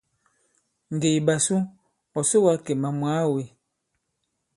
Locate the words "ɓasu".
1.27-1.55